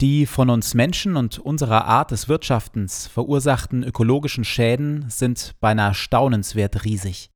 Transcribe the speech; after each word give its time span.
Die 0.00 0.26
von 0.26 0.48
uns 0.48 0.74
Menschen 0.74 1.16
und 1.16 1.40
unserer 1.40 1.86
Art 1.86 2.12
des 2.12 2.28
Wirtschaftens 2.28 3.08
verursachten 3.08 3.82
ökologischen 3.82 4.44
Schäden 4.44 5.10
sind 5.10 5.56
beinahe 5.58 5.92
staunenswert 5.92 6.84
riesig. 6.84 7.30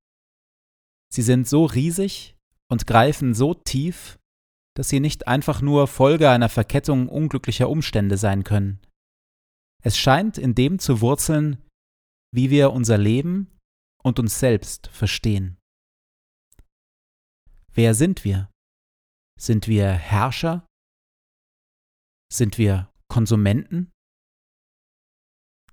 Sie 1.12 1.22
sind 1.22 1.48
so 1.48 1.64
riesig 1.64 2.36
und 2.70 2.86
greifen 2.86 3.34
so 3.34 3.52
tief, 3.54 4.18
dass 4.76 4.88
sie 4.88 5.00
nicht 5.00 5.26
einfach 5.26 5.60
nur 5.60 5.88
Folge 5.88 6.30
einer 6.30 6.48
Verkettung 6.48 7.08
unglücklicher 7.08 7.68
Umstände 7.68 8.16
sein 8.16 8.44
können. 8.44 8.80
Es 9.82 9.98
scheint 9.98 10.38
in 10.38 10.54
dem 10.54 10.78
zu 10.78 11.00
wurzeln, 11.00 11.58
wie 12.32 12.50
wir 12.50 12.72
unser 12.72 12.96
Leben 12.96 13.50
und 14.04 14.20
uns 14.20 14.38
selbst 14.38 14.86
verstehen. 14.86 15.58
Wer 17.74 17.94
sind 17.94 18.24
wir? 18.24 18.50
Sind 19.38 19.66
wir 19.66 19.90
Herrscher 19.90 20.64
sind 22.32 22.58
wir 22.58 22.90
Konsumenten? 23.08 23.92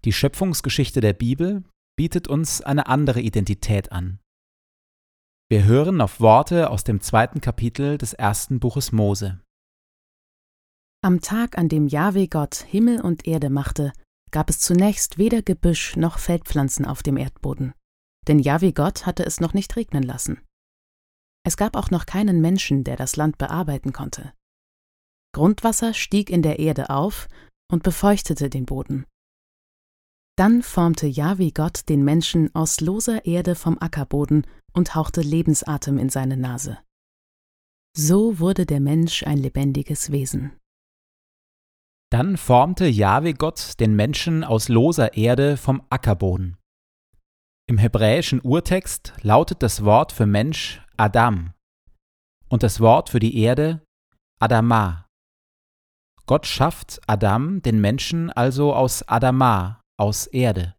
Die 0.06 0.14
Schöpfungsgeschichte 0.14 1.02
der 1.02 1.14
Bibel 1.14 1.64
bietet 1.97 2.28
uns 2.28 2.62
eine 2.62 2.88
andere 2.88 3.22
Identität 3.22 3.92
an. 3.92 4.20
Wir 5.50 5.64
hören 5.64 6.00
auf 6.00 6.19
Worte 6.19 6.69
aus 6.69 6.84
dem 6.84 7.02
zweiten 7.02 7.42
Kapitel 7.42 7.98
des 7.98 8.14
ersten 8.14 8.59
Buches 8.59 8.92
Mose. 8.92 9.42
Am 11.02 11.22
Tag, 11.22 11.58
an 11.58 11.69
dem 11.69 11.88
Jahwe 11.88 12.28
Gott 12.28 12.56
Himmel 12.56 13.02
und 13.02 13.25
Erde 13.25 13.50
machte, 13.50 13.94
gab 14.31 14.50
es 14.50 14.59
zunächst 14.59 15.18
weder 15.18 15.42
Gebüsch 15.42 15.96
noch 15.96 16.19
Feldpflanzen 16.19 16.86
auf 16.86 17.03
dem 17.03 17.18
Erdboden, 17.18 17.74
denn 18.28 18.38
Jahwe 18.38 18.74
Gott 18.74 19.06
hatte 19.06 19.25
es 19.25 19.40
noch 19.40 19.53
nicht 19.53 19.75
regnen 19.75 20.03
lassen. 20.03 20.42
Es 21.46 21.58
gab 21.58 21.75
auch 21.75 21.90
noch 21.90 22.06
keinen 22.06 22.42
Menschen, 22.42 22.84
der 22.84 22.96
das 22.96 23.16
Land 23.16 23.38
bearbeiten 23.38 23.92
konnte. 23.92 24.34
Grundwasser 25.34 25.94
stieg 25.94 26.29
in 26.29 26.41
der 26.41 26.59
Erde 26.59 26.90
auf 26.90 27.27
und 27.71 27.83
befeuchtete 27.83 28.50
den 28.50 28.65
Boden. 28.65 29.06
Dann 30.38 30.63
formte 30.63 31.06
Jahwe 31.06 31.51
Gott 31.51 31.89
den 31.89 32.04
Menschen 32.04 32.54
aus 32.56 32.80
loser 32.80 33.25
Erde 33.25 33.56
vom 33.56 33.77
Ackerboden 33.80 34.48
und 34.74 34.95
hauchte 34.95 35.21
Lebensatem 35.21 35.98
in 35.98 36.09
seine 36.09 36.38
Nase. 36.38 36.80
So 37.95 38.39
wurde 38.39 38.65
der 38.65 38.80
Mensch 38.80 39.24
ein 39.24 39.38
lebendiges 39.38 40.12
Wesen. 40.12 40.57
Dann 42.12 42.38
formte 42.38 42.88
Jahwe 42.88 43.33
Gott 43.33 43.80
den 43.80 43.95
Menschen 43.95 44.44
aus 44.44 44.69
loser 44.69 45.15
Erde 45.15 45.57
vom 45.57 45.83
Ackerboden. 45.89 46.57
Im 47.68 47.77
hebräischen 47.77 48.42
Urtext 48.42 49.13
lautet 49.21 49.62
das 49.62 49.83
Wort 49.83 50.12
für 50.12 50.25
Mensch 50.25 50.81
Adam 50.98 51.54
und 52.48 52.63
das 52.63 52.80
Wort 52.80 53.09
für 53.09 53.19
die 53.19 53.38
Erde 53.38 53.83
Adama. 54.39 55.08
Gott 56.30 56.46
schafft 56.46 57.02
Adam, 57.08 57.64
den 57.64 57.81
Menschen, 57.81 58.30
also 58.30 58.76
aus 58.76 59.02
Adama, 59.08 59.81
aus 60.00 60.28
Erde. 60.28 60.76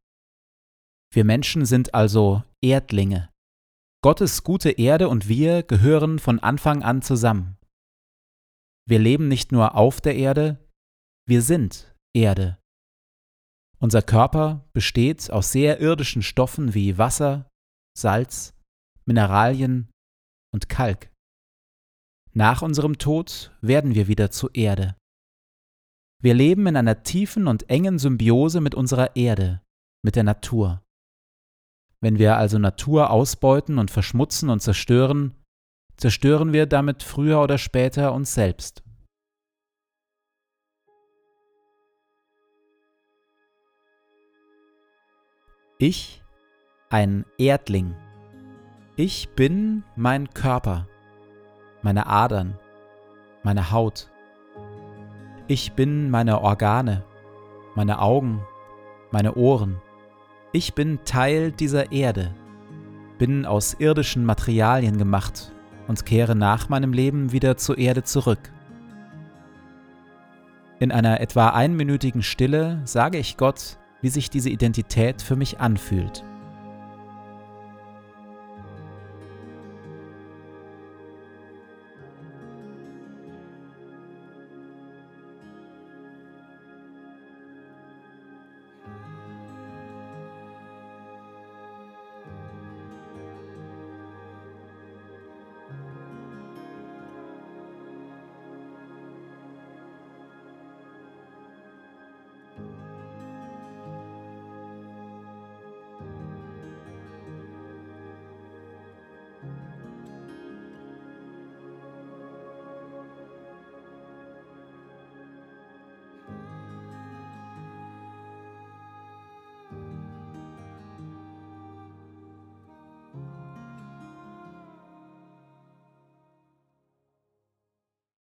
Wir 1.13 1.25
Menschen 1.25 1.67
sind 1.67 1.93
also 1.93 2.45
Erdlinge. 2.63 3.31
Gottes 4.01 4.45
gute 4.45 4.71
Erde 4.71 5.09
und 5.09 5.27
wir 5.27 5.65
gehören 5.65 6.21
von 6.21 6.39
Anfang 6.39 6.85
an 6.85 7.03
zusammen. 7.03 7.59
Wir 8.89 9.01
leben 9.01 9.27
nicht 9.27 9.51
nur 9.51 9.75
auf 9.75 10.01
der 10.01 10.15
Erde, 10.15 10.65
wir 11.27 11.43
sind 11.43 11.97
Erde. 12.15 12.61
Unser 13.81 14.03
Körper 14.03 14.69
besteht 14.73 15.33
aus 15.33 15.51
sehr 15.51 15.81
irdischen 15.81 16.23
Stoffen 16.23 16.75
wie 16.75 16.97
Wasser, 16.97 17.51
Salz, 17.99 18.55
Mineralien 19.05 19.91
und 20.55 20.69
Kalk. 20.69 21.11
Nach 22.35 22.63
unserem 22.63 22.99
Tod 22.99 23.53
werden 23.63 23.97
wir 23.97 24.07
wieder 24.07 24.31
zu 24.31 24.49
Erde. 24.51 24.95
Wir 26.23 26.35
leben 26.35 26.67
in 26.67 26.77
einer 26.77 27.03
tiefen 27.03 27.47
und 27.47 27.71
engen 27.71 27.99
Symbiose 27.99 28.61
mit 28.61 28.75
unserer 28.75 29.17
Erde, 29.17 29.63
mit 30.03 30.17
der 30.17 30.25
Natur. 30.25 30.83
Wenn 32.03 32.19
wir 32.19 32.37
also 32.37 32.59
Natur 32.59 33.11
ausbeuten 33.11 33.79
und 33.79 33.91
verschmutzen 33.91 34.51
und 34.51 34.61
zerstören, 34.61 35.35
zerstören 35.97 36.53
wir 36.53 36.67
damit 36.67 37.03
früher 37.03 37.41
oder 37.43 37.57
später 37.57 38.13
uns 38.13 38.35
selbst. 38.35 38.83
Ich, 45.79 46.23
ein 46.91 47.25
Erdling. 47.39 47.95
Ich 48.97 49.31
bin 49.31 49.85
mein 49.97 50.29
Körper, 50.35 50.87
meine 51.81 52.07
Adern, 52.07 52.59
meine 53.43 53.71
Haut. 53.71 54.10
Ich 55.51 55.73
bin 55.73 56.11
meine 56.11 56.43
Organe, 56.43 57.03
meine 57.75 57.99
Augen, 57.99 58.41
meine 59.11 59.35
Ohren. 59.35 59.83
Ich 60.53 60.75
bin 60.75 61.01
Teil 61.05 61.51
dieser 61.51 61.91
Erde, 61.91 62.33
bin 63.19 63.45
aus 63.45 63.75
irdischen 63.81 64.25
Materialien 64.25 64.97
gemacht 64.97 65.51
und 65.89 66.07
kehre 66.07 66.37
nach 66.37 66.69
meinem 66.69 66.93
Leben 66.93 67.33
wieder 67.33 67.57
zur 67.57 67.79
Erde 67.79 68.05
zurück. 68.05 68.53
In 70.79 70.93
einer 70.93 71.21
etwa 71.21 71.49
einminütigen 71.49 72.23
Stille 72.23 72.81
sage 72.85 73.19
ich 73.19 73.37
Gott, 73.37 73.77
wie 74.03 74.09
sich 74.11 74.31
diese 74.31 74.51
Identität 74.51 75.21
für 75.21 75.35
mich 75.35 75.59
anfühlt. 75.59 76.23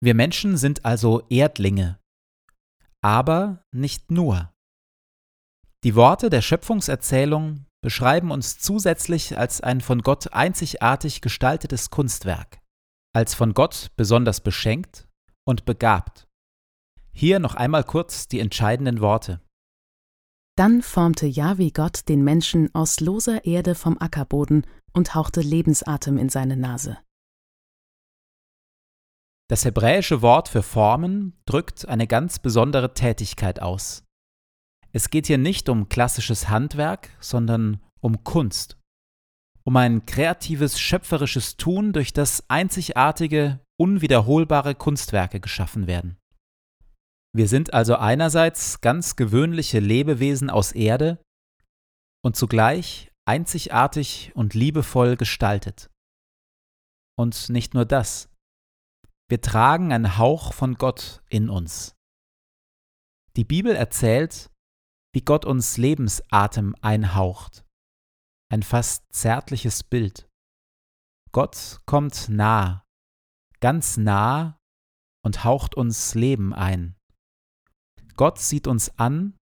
Wir 0.03 0.15
Menschen 0.15 0.57
sind 0.57 0.83
also 0.83 1.21
Erdlinge, 1.29 1.99
aber 3.01 3.63
nicht 3.71 4.09
nur. 4.09 4.51
Die 5.83 5.95
Worte 5.95 6.31
der 6.31 6.41
Schöpfungserzählung 6.41 7.65
beschreiben 7.83 8.31
uns 8.31 8.57
zusätzlich 8.57 9.37
als 9.37 9.61
ein 9.61 9.79
von 9.79 10.01
Gott 10.01 10.33
einzigartig 10.33 11.21
gestaltetes 11.21 11.91
Kunstwerk, 11.91 12.59
als 13.13 13.35
von 13.35 13.53
Gott 13.53 13.91
besonders 13.95 14.41
beschenkt 14.41 15.07
und 15.45 15.65
begabt. 15.65 16.27
Hier 17.13 17.39
noch 17.39 17.55
einmal 17.55 17.83
kurz 17.83 18.27
die 18.27 18.39
entscheidenden 18.39 19.01
Worte. 19.01 19.41
Dann 20.57 20.81
formte 20.81 21.27
Jahwe 21.27 21.71
Gott 21.71 22.09
den 22.09 22.23
Menschen 22.23 22.73
aus 22.73 22.99
loser 22.99 23.45
Erde 23.45 23.75
vom 23.75 23.97
Ackerboden 23.99 24.65
und 24.93 25.15
hauchte 25.15 25.41
Lebensatem 25.41 26.17
in 26.17 26.29
seine 26.29 26.57
Nase. 26.57 26.97
Das 29.51 29.65
hebräische 29.65 30.21
Wort 30.21 30.47
für 30.47 30.63
formen 30.63 31.33
drückt 31.45 31.85
eine 31.85 32.07
ganz 32.07 32.39
besondere 32.39 32.93
Tätigkeit 32.93 33.61
aus. 33.61 34.05
Es 34.93 35.09
geht 35.09 35.27
hier 35.27 35.37
nicht 35.37 35.67
um 35.67 35.89
klassisches 35.89 36.47
Handwerk, 36.47 37.09
sondern 37.19 37.81
um 37.99 38.23
Kunst. 38.23 38.77
Um 39.65 39.75
ein 39.75 40.05
kreatives, 40.05 40.79
schöpferisches 40.79 41.57
Tun, 41.57 41.91
durch 41.91 42.13
das 42.13 42.49
einzigartige, 42.49 43.59
unwiederholbare 43.77 44.73
Kunstwerke 44.73 45.41
geschaffen 45.41 45.85
werden. 45.85 46.15
Wir 47.35 47.49
sind 47.49 47.73
also 47.73 47.97
einerseits 47.97 48.79
ganz 48.79 49.17
gewöhnliche 49.17 49.79
Lebewesen 49.79 50.49
aus 50.49 50.71
Erde 50.71 51.21
und 52.23 52.37
zugleich 52.37 53.11
einzigartig 53.27 54.31
und 54.33 54.53
liebevoll 54.53 55.17
gestaltet. 55.17 55.89
Und 57.17 57.49
nicht 57.49 57.73
nur 57.73 57.83
das. 57.83 58.30
Wir 59.31 59.39
tragen 59.39 59.93
einen 59.93 60.17
Hauch 60.17 60.51
von 60.51 60.75
Gott 60.75 61.23
in 61.29 61.49
uns. 61.49 61.95
Die 63.37 63.45
Bibel 63.45 63.73
erzählt, 63.73 64.51
wie 65.15 65.21
Gott 65.21 65.45
uns 65.45 65.77
Lebensatem 65.77 66.75
einhaucht. 66.81 67.63
Ein 68.51 68.61
fast 68.61 69.05
zärtliches 69.13 69.85
Bild. 69.85 70.27
Gott 71.31 71.79
kommt 71.85 72.27
nah, 72.27 72.83
ganz 73.61 73.95
nah 73.95 74.59
und 75.23 75.45
haucht 75.45 75.75
uns 75.75 76.13
Leben 76.13 76.53
ein. 76.53 76.97
Gott 78.17 78.37
sieht 78.37 78.67
uns 78.67 78.99
an, 78.99 79.37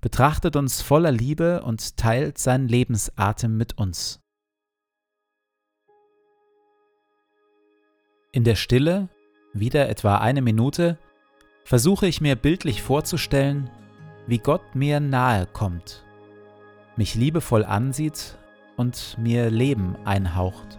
betrachtet 0.00 0.56
uns 0.56 0.80
voller 0.80 1.12
Liebe 1.12 1.62
und 1.64 1.98
teilt 1.98 2.38
seinen 2.38 2.66
Lebensatem 2.66 3.58
mit 3.58 3.76
uns. 3.76 4.21
In 8.34 8.44
der 8.44 8.54
Stille, 8.54 9.10
wieder 9.52 9.90
etwa 9.90 10.16
eine 10.16 10.40
Minute, 10.40 10.96
versuche 11.64 12.06
ich 12.06 12.22
mir 12.22 12.34
bildlich 12.34 12.80
vorzustellen, 12.80 13.68
wie 14.26 14.38
Gott 14.38 14.74
mir 14.74 15.00
nahe 15.00 15.46
kommt, 15.46 16.02
mich 16.96 17.14
liebevoll 17.14 17.62
ansieht 17.62 18.38
und 18.78 19.18
mir 19.18 19.50
Leben 19.50 19.96
einhaucht. 20.06 20.78